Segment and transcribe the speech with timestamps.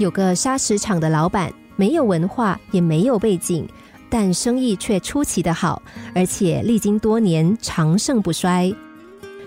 [0.00, 3.68] 有个砂石厂的老板，没有文化，也没有背景，
[4.08, 5.82] 但生意却出奇的好，
[6.14, 8.74] 而且历经多年，长盛不衰。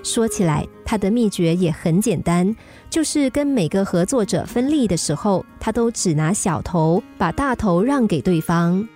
[0.04, 2.56] 说起来，他的秘诀也很简单，
[2.88, 8.88] 就是跟每个合作者分利的时候，他都只拿小头，把大头让给对方。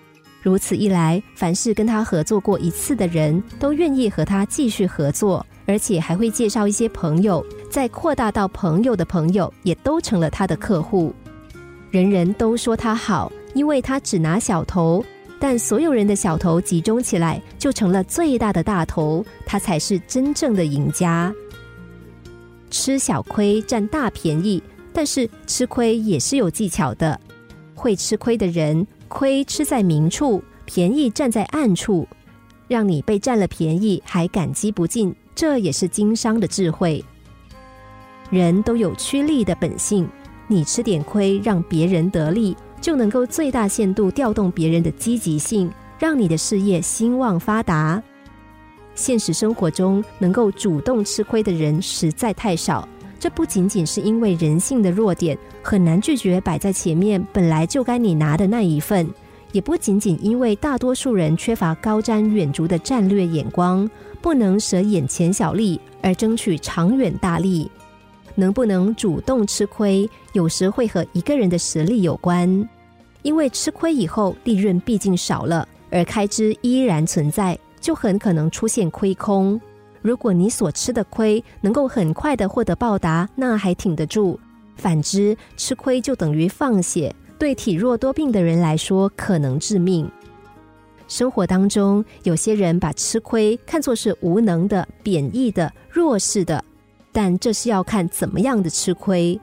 [0.44, 11.12] 如此一来，凡是跟他合作过一次的人都愿意和他继续合作，而且还会介绍一些朋友，再扩大到朋友的朋友，也都成了他的客户。
[11.90, 15.04] 人人都说他好，因为他只拿小头。
[15.40, 21.32] 但所有人的小头集中起来，就成了最大的大头，他才是真正的赢家。
[22.72, 24.62] 吃小亏占大便宜，
[24.92, 27.20] 但是吃亏也是有技巧的。
[27.76, 32.08] 会吃亏的人，亏吃在明处，便宜占在暗处，
[32.68, 37.06] 让你被占了便宜还感激不尽，这也是经商的智慧。
[38.32, 40.10] 人都有趋利的本性，
[40.48, 42.56] 你吃点亏，让别人得利。
[42.80, 48.02] 就能够最大限度调动别人的积极性，让你的事业兴旺发达。
[48.94, 52.88] 现实生活中，能够主动吃亏的人实在太少。
[53.20, 59.08] 这不仅仅是因为人性的弱点，很难拒绝摆在前面本来就该你拿的那一份；
[59.52, 63.90] 也不仅仅因为大多数人缺乏高瞻远瞩的战略眼光，
[64.22, 67.70] 不能舍眼前小利而争取长远大利。
[68.38, 72.70] 能不能主动吃亏，有时会和一个人的实力有关。
[73.24, 79.60] 因为吃亏以后，利润毕竟少了，而开支依然存在，就很可能出现亏空。
[80.04, 84.38] 如果你所吃的亏能够很快的获得报答，那还挺得住；
[84.76, 90.10] 反之，吃亏就等于放血，对体弱多病的人来说可能致命。
[91.08, 96.64] 生活当中，有些人把吃亏看作是无能的、贬义的、弱势的。
[97.20, 99.42] 但这是要看怎么样的吃亏，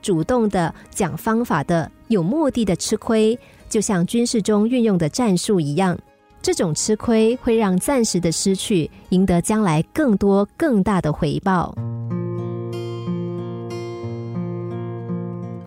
[0.00, 5.96] 主动的、讲方法的、有目的的吃亏，就像军事中运用的战术一样。
[6.42, 11.72] 这种吃亏会让暂时的失去赢得将来更多更大的回报。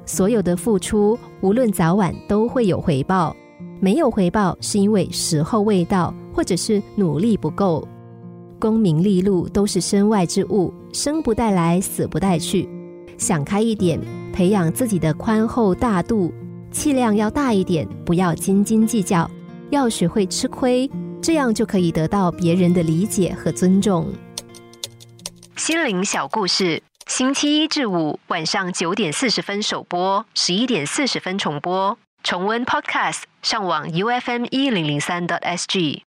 [0.05, 3.33] 所有的付出，无论早晚都会有回报。
[3.79, 7.87] 没有回报，是因为时候未到，或者是努力不够。
[8.59, 12.67] 功名利禄都是身外之物，生不带来，死不带去。
[13.17, 13.99] 想开一点，
[14.33, 16.33] 培养自己的宽厚大度，
[16.71, 19.29] 气量要大一点，不要斤斤计较，
[19.69, 20.89] 要学会吃亏，
[21.21, 24.11] 这样就可以得到别人的理解和尊重。
[25.55, 31.97] 心灵小故事，星期一至五晚上九点四十分首播，十一点四十分重播。
[32.23, 36.03] 重温 Podcast，上网 U F M 一零零三 t S G。